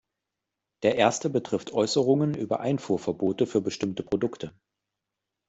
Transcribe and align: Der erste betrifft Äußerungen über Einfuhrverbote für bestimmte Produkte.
Der 0.81 0.95
erste 0.95 1.29
betrifft 1.29 1.73
Äußerungen 1.73 2.33
über 2.33 2.59
Einfuhrverbote 2.59 3.45
für 3.45 3.61
bestimmte 3.61 4.01
Produkte. 4.01 4.51